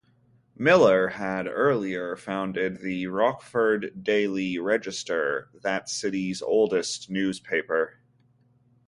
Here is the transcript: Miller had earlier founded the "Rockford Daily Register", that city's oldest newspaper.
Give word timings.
Miller 0.55 1.09
had 1.09 1.45
earlier 1.47 2.15
founded 2.15 2.81
the 2.81 3.05
"Rockford 3.05 4.03
Daily 4.03 4.57
Register", 4.57 5.51
that 5.61 5.89
city's 5.89 6.41
oldest 6.41 7.11
newspaper. 7.11 7.99